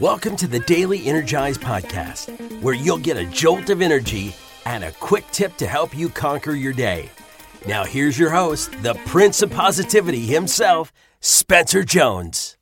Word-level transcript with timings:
Welcome 0.00 0.36
to 0.36 0.46
the 0.46 0.60
Daily 0.60 1.06
Energize 1.06 1.58
Podcast, 1.58 2.62
where 2.62 2.74
you'll 2.74 2.96
get 2.96 3.18
a 3.18 3.26
jolt 3.26 3.68
of 3.68 3.82
energy 3.82 4.34
and 4.64 4.84
a 4.84 4.92
quick 4.92 5.24
tip 5.32 5.54
to 5.58 5.66
help 5.66 5.96
you 5.96 6.08
conquer 6.08 6.52
your 6.52 6.72
day. 6.72 7.10
Now, 7.68 7.84
here's 7.84 8.18
your 8.18 8.30
host, 8.30 8.72
the 8.82 8.94
Prince 9.04 9.42
of 9.42 9.50
Positivity 9.50 10.20
himself, 10.20 10.94
Spencer 11.20 11.84
Jones. 11.84 12.56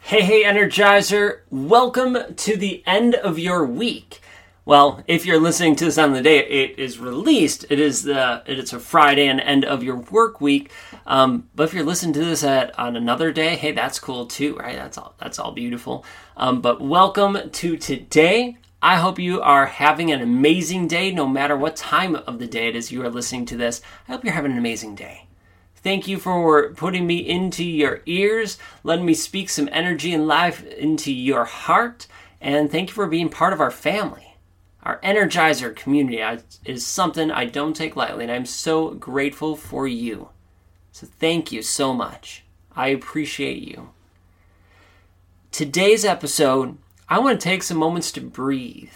Hey, 0.00 0.22
hey, 0.22 0.44
Energizer. 0.44 1.40
Welcome 1.50 2.16
to 2.34 2.56
the 2.56 2.82
end 2.86 3.14
of 3.14 3.38
your 3.38 3.66
week. 3.66 4.20
Well, 4.66 5.04
if 5.06 5.24
you're 5.24 5.38
listening 5.38 5.76
to 5.76 5.84
this 5.84 5.96
on 5.96 6.12
the 6.12 6.20
day 6.20 6.40
it 6.40 6.76
is 6.76 6.98
released, 6.98 7.66
it 7.70 7.78
is 7.78 8.02
the 8.02 8.42
it's 8.46 8.72
a 8.72 8.80
Friday 8.80 9.28
and 9.28 9.40
end 9.40 9.64
of 9.64 9.84
your 9.84 9.94
work 9.94 10.40
week. 10.40 10.72
Um, 11.06 11.48
but 11.54 11.68
if 11.68 11.72
you're 11.72 11.84
listening 11.84 12.14
to 12.14 12.24
this 12.24 12.42
at 12.42 12.76
on 12.76 12.96
another 12.96 13.30
day, 13.30 13.54
hey, 13.54 13.70
that's 13.70 14.00
cool 14.00 14.26
too, 14.26 14.56
right? 14.56 14.74
That's 14.74 14.98
all 14.98 15.14
that's 15.18 15.38
all 15.38 15.52
beautiful. 15.52 16.04
Um, 16.36 16.62
but 16.62 16.80
welcome 16.80 17.48
to 17.48 17.76
today. 17.76 18.56
I 18.82 18.96
hope 18.96 19.20
you 19.20 19.40
are 19.40 19.66
having 19.66 20.10
an 20.10 20.20
amazing 20.20 20.88
day, 20.88 21.12
no 21.12 21.28
matter 21.28 21.56
what 21.56 21.76
time 21.76 22.16
of 22.16 22.40
the 22.40 22.48
day 22.48 22.66
it 22.66 22.74
is 22.74 22.90
you 22.90 23.04
are 23.04 23.08
listening 23.08 23.46
to 23.46 23.56
this. 23.56 23.80
I 24.08 24.12
hope 24.12 24.24
you're 24.24 24.34
having 24.34 24.50
an 24.50 24.58
amazing 24.58 24.96
day. 24.96 25.28
Thank 25.76 26.08
you 26.08 26.18
for 26.18 26.70
putting 26.70 27.06
me 27.06 27.18
into 27.18 27.62
your 27.62 28.02
ears, 28.06 28.58
letting 28.82 29.06
me 29.06 29.14
speak 29.14 29.48
some 29.48 29.68
energy 29.70 30.12
and 30.12 30.26
life 30.26 30.64
into 30.64 31.12
your 31.12 31.44
heart, 31.44 32.08
and 32.40 32.68
thank 32.68 32.88
you 32.88 32.94
for 32.94 33.06
being 33.06 33.28
part 33.28 33.52
of 33.52 33.60
our 33.60 33.70
family. 33.70 34.25
Our 34.86 35.00
Energizer 35.00 35.74
community 35.74 36.22
is 36.64 36.86
something 36.86 37.28
I 37.28 37.44
don't 37.44 37.74
take 37.74 37.96
lightly, 37.96 38.22
and 38.22 38.32
I'm 38.32 38.46
so 38.46 38.90
grateful 38.90 39.56
for 39.56 39.88
you. 39.88 40.28
So 40.92 41.08
thank 41.18 41.50
you 41.50 41.60
so 41.62 41.92
much. 41.92 42.44
I 42.76 42.90
appreciate 42.90 43.62
you. 43.62 43.90
Today's 45.50 46.04
episode, 46.04 46.78
I 47.08 47.18
want 47.18 47.40
to 47.40 47.44
take 47.44 47.64
some 47.64 47.78
moments 47.78 48.12
to 48.12 48.20
breathe. 48.20 48.94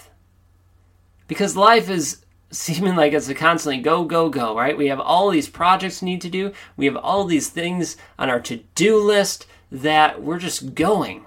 Because 1.26 1.56
life 1.56 1.90
is 1.90 2.24
seeming 2.52 2.94
like 2.94 3.12
it's 3.12 3.28
a 3.28 3.34
constantly 3.34 3.82
go, 3.82 4.04
go, 4.04 4.28
go, 4.28 4.56
right? 4.56 4.78
We 4.78 4.86
have 4.86 5.00
all 5.00 5.30
these 5.30 5.48
projects 5.48 6.02
we 6.02 6.06
need 6.10 6.20
to 6.20 6.30
do, 6.30 6.52
we 6.76 6.86
have 6.86 6.96
all 6.96 7.24
these 7.24 7.48
things 7.48 7.96
on 8.16 8.30
our 8.30 8.38
to 8.42 8.58
do 8.76 8.96
list 8.96 9.44
that 9.72 10.22
we're 10.22 10.38
just 10.38 10.76
going 10.76 11.24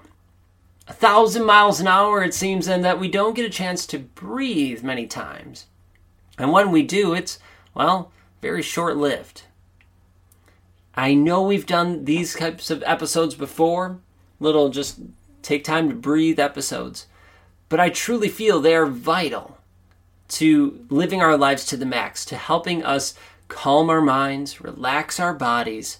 a 0.86 0.92
thousand 0.92 1.44
miles 1.44 1.80
an 1.80 1.88
hour, 1.88 2.22
it 2.22 2.34
seems, 2.34 2.68
and 2.68 2.84
that 2.84 3.00
we 3.00 3.08
don't 3.08 3.34
get 3.34 3.46
a 3.46 3.50
chance 3.50 3.86
to 3.86 3.98
breathe 3.98 4.82
many 4.82 5.06
times. 5.06 5.66
And 6.38 6.52
when 6.52 6.70
we 6.70 6.82
do, 6.82 7.14
it's, 7.14 7.38
well, 7.74 8.12
very 8.42 8.62
short 8.62 8.96
lived. 8.96 9.42
I 10.94 11.14
know 11.14 11.42
we've 11.42 11.66
done 11.66 12.04
these 12.04 12.34
types 12.34 12.70
of 12.70 12.82
episodes 12.86 13.34
before, 13.34 13.98
little 14.38 14.68
just 14.68 15.00
take 15.42 15.64
time 15.64 15.88
to 15.88 15.94
breathe 15.94 16.38
episodes, 16.38 17.06
but 17.68 17.80
I 17.80 17.88
truly 17.88 18.28
feel 18.28 18.60
they 18.60 18.74
are 18.74 18.86
vital 18.86 19.58
to 20.28 20.86
living 20.90 21.20
our 21.20 21.36
lives 21.36 21.64
to 21.66 21.76
the 21.76 21.86
max, 21.86 22.24
to 22.26 22.36
helping 22.36 22.84
us 22.84 23.14
calm 23.48 23.90
our 23.90 24.00
minds, 24.00 24.60
relax 24.60 25.18
our 25.18 25.34
bodies, 25.34 25.98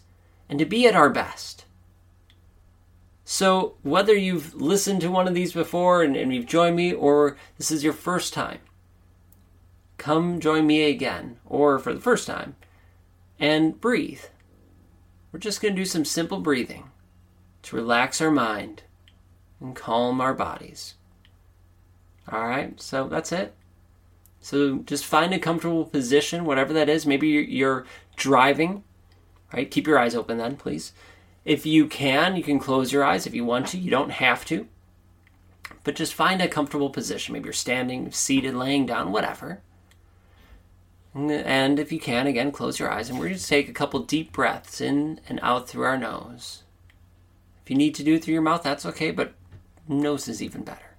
and 0.48 0.58
to 0.58 0.64
be 0.64 0.86
at 0.86 0.94
our 0.94 1.10
best. 1.10 1.64
So, 3.24 3.76
whether 3.82 4.14
you've 4.14 4.54
listened 4.54 5.00
to 5.00 5.10
one 5.10 5.26
of 5.26 5.34
these 5.34 5.54
before 5.54 6.02
and, 6.02 6.14
and 6.14 6.34
you've 6.34 6.46
joined 6.46 6.76
me, 6.76 6.92
or 6.92 7.38
this 7.56 7.70
is 7.70 7.82
your 7.82 7.94
first 7.94 8.34
time, 8.34 8.58
come 9.96 10.40
join 10.40 10.66
me 10.66 10.90
again, 10.90 11.38
or 11.46 11.78
for 11.78 11.94
the 11.94 12.00
first 12.00 12.26
time, 12.26 12.56
and 13.38 13.80
breathe. 13.80 14.24
We're 15.32 15.40
just 15.40 15.62
going 15.62 15.74
to 15.74 15.80
do 15.80 15.86
some 15.86 16.04
simple 16.04 16.38
breathing 16.40 16.90
to 17.62 17.76
relax 17.76 18.20
our 18.20 18.30
mind 18.30 18.82
and 19.58 19.74
calm 19.74 20.20
our 20.20 20.34
bodies. 20.34 20.94
All 22.30 22.46
right, 22.46 22.78
so 22.80 23.08
that's 23.08 23.32
it. 23.32 23.54
So 24.40 24.80
just 24.80 25.06
find 25.06 25.32
a 25.32 25.38
comfortable 25.38 25.86
position, 25.86 26.44
whatever 26.44 26.74
that 26.74 26.90
is. 26.90 27.06
Maybe 27.06 27.28
you're 27.28 27.86
driving, 28.16 28.84
right? 29.52 29.70
Keep 29.70 29.86
your 29.86 29.98
eyes 29.98 30.14
open 30.14 30.36
then, 30.36 30.56
please. 30.56 30.92
If 31.44 31.66
you 31.66 31.86
can, 31.86 32.36
you 32.36 32.42
can 32.42 32.58
close 32.58 32.92
your 32.92 33.04
eyes 33.04 33.26
if 33.26 33.34
you 33.34 33.44
want 33.44 33.68
to. 33.68 33.78
You 33.78 33.90
don't 33.90 34.12
have 34.12 34.44
to. 34.46 34.66
But 35.82 35.96
just 35.96 36.14
find 36.14 36.40
a 36.40 36.48
comfortable 36.48 36.90
position. 36.90 37.34
Maybe 37.34 37.44
you're 37.44 37.52
standing, 37.52 38.10
seated, 38.10 38.54
laying 38.54 38.86
down, 38.86 39.12
whatever. 39.12 39.60
And 41.14 41.78
if 41.78 41.92
you 41.92 42.00
can, 42.00 42.26
again, 42.26 42.50
close 42.50 42.78
your 42.78 42.90
eyes. 42.90 43.10
And 43.10 43.18
we're 43.18 43.28
going 43.28 43.38
to 43.38 43.46
take 43.46 43.68
a 43.68 43.74
couple 43.74 44.00
deep 44.00 44.32
breaths 44.32 44.80
in 44.80 45.20
and 45.28 45.38
out 45.42 45.68
through 45.68 45.84
our 45.84 45.98
nose. 45.98 46.62
If 47.62 47.70
you 47.70 47.76
need 47.76 47.94
to 47.96 48.02
do 48.02 48.14
it 48.14 48.24
through 48.24 48.34
your 48.34 48.42
mouth, 48.42 48.62
that's 48.62 48.86
okay, 48.86 49.10
but 49.10 49.34
nose 49.86 50.26
is 50.28 50.42
even 50.42 50.64
better. 50.64 50.96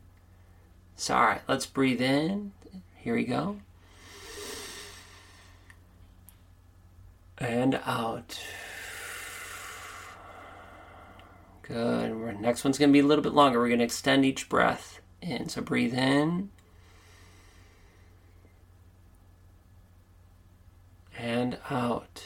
So, 0.96 1.16
all 1.16 1.26
right, 1.26 1.42
let's 1.48 1.66
breathe 1.66 2.02
in. 2.02 2.54
Here 2.96 3.16
we 3.16 3.26
go. 3.26 3.58
And 7.38 7.82
out. 7.86 8.40
Good. 11.68 12.42
Next 12.42 12.64
one's 12.64 12.78
going 12.78 12.90
to 12.90 12.94
be 12.94 13.00
a 13.00 13.06
little 13.06 13.24
bit 13.24 13.34
longer. 13.34 13.60
We're 13.60 13.70
going 13.70 13.80
to 13.80 13.86
extend 13.86 14.24
each 14.24 14.48
breath 14.50 15.02
in. 15.20 15.50
So 15.50 15.62
breathe 15.62 15.96
in. 15.96 16.52
And 21.18 21.58
out. 21.72 22.24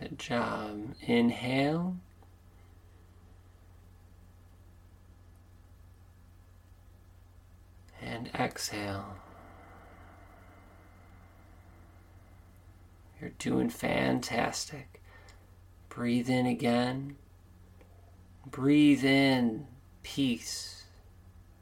Good 0.00 0.18
job. 0.18 0.96
Inhale. 1.02 1.96
And 8.02 8.28
exhale. 8.34 9.18
You're 13.20 13.30
doing 13.38 13.70
fantastic. 13.70 15.00
Breathe 15.88 16.28
in 16.28 16.46
again. 16.46 17.16
Breathe 18.46 19.04
in 19.04 19.66
peace, 20.02 20.84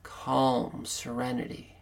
calm, 0.03 0.85
serenity. 0.85 1.77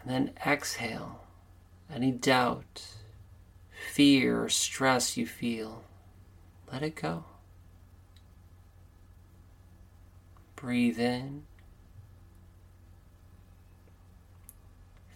And 0.00 0.10
then 0.10 0.30
exhale 0.44 1.20
any 1.92 2.10
doubt, 2.10 2.86
fear, 3.92 4.44
or 4.44 4.48
stress 4.48 5.16
you 5.16 5.26
feel. 5.26 5.84
Let 6.72 6.82
it 6.82 6.96
go. 6.96 7.24
Breathe 10.56 10.98
in. 10.98 11.44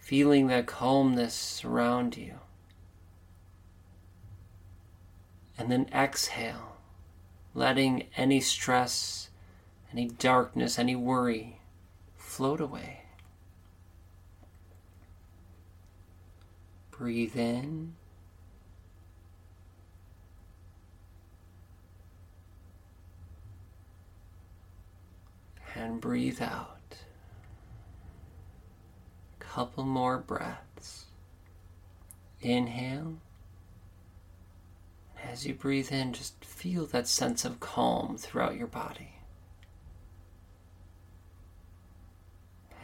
Feeling 0.07 0.47
that 0.47 0.65
calmness 0.65 1.33
surround 1.33 2.15
you. 2.15 2.35
And 5.57 5.69
then 5.69 5.89
exhale, 5.93 6.77
letting 7.53 8.07
any 8.15 8.39
stress, 8.39 9.29
any 9.91 10.07
darkness, 10.07 10.79
any 10.79 10.95
worry 10.95 11.59
float 12.15 12.61
away. 12.61 13.01
Breathe 16.89 17.35
in. 17.35 17.95
And 25.75 25.99
breathe 25.99 26.41
out 26.41 26.76
couple 29.57 29.83
more 29.83 30.19
breaths. 30.19 31.05
Inhale. 32.41 33.17
As 35.23 35.47
you 35.47 35.55
breathe 35.55 35.91
in, 35.91 36.13
just 36.13 36.45
feel 36.45 36.85
that 36.85 37.07
sense 37.07 37.43
of 37.43 37.59
calm 37.59 38.17
throughout 38.19 38.55
your 38.55 38.67
body. 38.67 39.15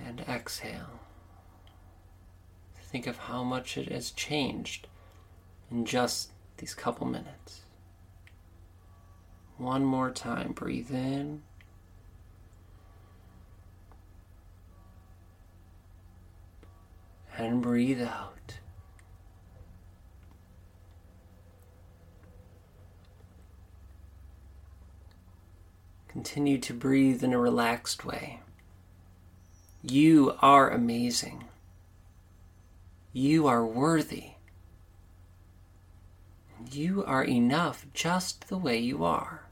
And 0.04 0.22
exhale. 0.22 1.00
Think 2.82 3.06
of 3.06 3.18
how 3.18 3.44
much 3.44 3.78
it 3.78 3.92
has 3.92 4.10
changed 4.10 4.88
in 5.70 5.86
just 5.86 6.32
these 6.58 6.74
couple 6.74 7.06
minutes. 7.06 7.62
One 9.60 9.86
more 9.86 10.10
time, 10.10 10.54
breathe 10.54 10.90
in. 10.90 11.44
And 17.44 17.62
breathe 17.62 18.02
out. 18.02 18.60
Continue 26.08 26.60
to 26.60 26.74
breathe 26.74 27.24
in 27.24 27.34
a 27.34 27.40
relaxed 27.40 28.06
way. 28.06 28.40
You 29.82 30.36
are 30.42 30.70
amazing. 30.70 31.46
You 33.12 33.48
are 33.48 33.66
worthy. 33.66 34.32
You 36.72 37.04
are 37.06 37.24
enough 37.24 37.86
just 37.94 38.48
the 38.48 38.58
way 38.58 38.78
you 38.78 39.04
are. 39.04 39.48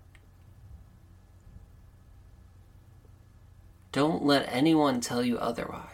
Don't 3.91 4.23
let 4.23 4.47
anyone 4.49 5.01
tell 5.01 5.23
you 5.23 5.37
otherwise. 5.37 5.90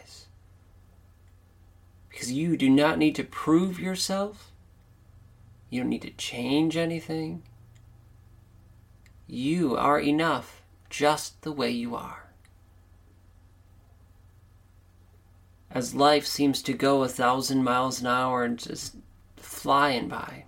Because 2.27 2.37
you 2.37 2.57
do 2.57 2.69
not 2.69 2.97
need 2.97 3.15
to 3.15 3.23
prove 3.23 3.79
yourself. 3.79 4.51
You 5.69 5.79
don't 5.79 5.89
need 5.89 6.01
to 6.01 6.09
change 6.09 6.75
anything. 6.75 7.43
You 9.27 9.77
are 9.77 9.97
enough 9.97 10.61
just 10.89 11.41
the 11.43 11.53
way 11.53 11.71
you 11.71 11.95
are. 11.95 12.33
As 15.71 15.95
life 15.95 16.25
seems 16.25 16.61
to 16.63 16.73
go 16.73 17.01
a 17.01 17.07
thousand 17.07 17.63
miles 17.63 18.01
an 18.01 18.07
hour 18.07 18.43
and 18.43 18.59
just 18.59 18.97
flying 19.37 20.09
by, 20.09 20.43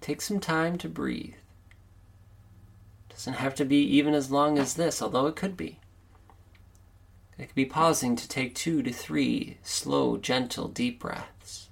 take 0.00 0.20
some 0.20 0.38
time 0.38 0.78
to 0.78 0.88
breathe. 0.88 1.34
Doesn't 3.08 3.34
have 3.34 3.56
to 3.56 3.64
be 3.64 3.82
even 3.82 4.14
as 4.14 4.30
long 4.30 4.56
as 4.56 4.74
this, 4.74 5.02
although 5.02 5.26
it 5.26 5.34
could 5.34 5.56
be. 5.56 5.80
It 7.38 7.46
could 7.46 7.54
be 7.54 7.66
pausing 7.66 8.16
to 8.16 8.28
take 8.28 8.54
two 8.54 8.82
to 8.82 8.92
three 8.92 9.58
slow, 9.62 10.16
gentle, 10.16 10.68
deep 10.68 11.00
breaths 11.00 11.68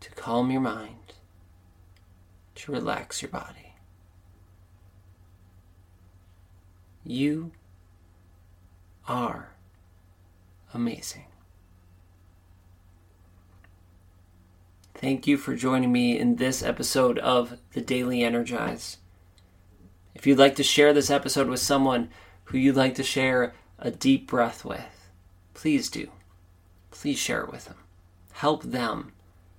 to 0.00 0.10
calm 0.10 0.50
your 0.50 0.60
mind, 0.60 1.14
to 2.54 2.72
relax 2.72 3.20
your 3.20 3.30
body. 3.30 3.74
You 7.04 7.52
are 9.06 9.50
amazing. 10.72 11.24
Thank 14.94 15.26
you 15.26 15.36
for 15.36 15.54
joining 15.54 15.92
me 15.92 16.18
in 16.18 16.36
this 16.36 16.62
episode 16.62 17.18
of 17.20 17.58
The 17.72 17.80
Daily 17.80 18.22
Energize. 18.22 18.98
If 20.14 20.26
you'd 20.26 20.38
like 20.38 20.56
to 20.56 20.64
share 20.64 20.92
this 20.92 21.08
episode 21.08 21.48
with 21.48 21.60
someone 21.60 22.10
who 22.48 22.58
you'd 22.58 22.76
like 22.76 22.94
to 22.94 23.02
share 23.02 23.54
a 23.78 23.90
deep 23.90 24.26
breath 24.26 24.64
with, 24.64 25.10
please 25.52 25.90
do. 25.90 26.10
Please 26.90 27.18
share 27.18 27.42
it 27.42 27.52
with 27.52 27.66
them. 27.66 27.76
Help 28.32 28.62
them 28.62 29.12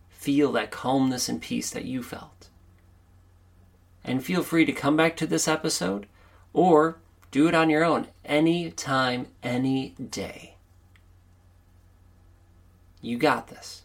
feel 0.10 0.52
that 0.52 0.72
calmness 0.72 1.30
and 1.30 1.42
peace 1.42 1.70
that 1.70 1.86
you 1.86 2.02
felt. 2.02 2.50
And 4.04 4.26
feel 4.26 4.42
free 4.42 4.66
to 4.66 4.72
come 4.72 4.98
back 4.98 5.16
to 5.18 5.28
this 5.28 5.48
episode 5.48 6.08
or 6.52 6.98
do 7.30 7.48
it 7.48 7.54
on 7.54 7.70
your 7.70 7.84
own 7.84 8.08
anytime, 8.26 9.28
any 9.44 9.90
day. 9.90 10.56
You 13.02 13.18
got 13.18 13.50
this. 13.50 13.84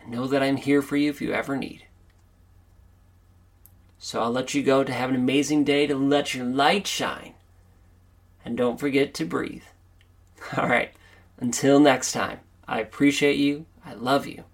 And 0.00 0.10
know 0.10 0.26
that 0.26 0.42
I'm 0.42 0.56
here 0.56 0.80
for 0.80 0.96
you 0.96 1.10
if 1.10 1.20
you 1.20 1.32
ever 1.32 1.54
need. 1.56 1.84
So 3.98 4.22
I'll 4.22 4.30
let 4.30 4.54
you 4.54 4.62
go 4.62 4.84
to 4.84 4.92
have 4.92 5.10
an 5.10 5.16
amazing 5.16 5.64
day 5.64 5.86
to 5.86 5.94
let 5.94 6.34
your 6.34 6.46
light 6.46 6.86
shine 6.86 7.34
and 8.48 8.56
don't 8.56 8.80
forget 8.80 9.12
to 9.12 9.26
breathe. 9.26 9.62
All 10.56 10.66
right, 10.66 10.90
until 11.38 11.78
next 11.78 12.12
time, 12.12 12.40
I 12.66 12.80
appreciate 12.80 13.36
you, 13.36 13.66
I 13.84 13.92
love 13.92 14.26
you, 14.26 14.44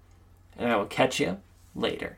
and 0.57 0.69
I 0.69 0.75
will 0.75 0.85
catch 0.85 1.21
you 1.21 1.37
later. 1.73 2.17